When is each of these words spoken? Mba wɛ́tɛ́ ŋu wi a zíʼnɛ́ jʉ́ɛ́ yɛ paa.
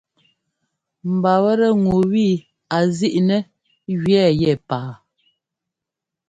Mba 1.11 1.31
wɛ́tɛ́ 1.43 1.71
ŋu 1.83 1.95
wi 2.11 2.27
a 2.75 2.77
zíʼnɛ́ 2.97 3.39
jʉ́ɛ́ 4.01 4.27
yɛ 4.41 4.51
paa. 4.67 4.91